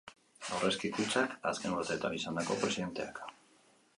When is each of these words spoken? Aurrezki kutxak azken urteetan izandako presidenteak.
Aurrezki 0.53 0.89
kutxak 0.95 1.35
azken 1.51 1.77
urteetan 1.81 2.17
izandako 2.21 2.57
presidenteak. 2.65 3.21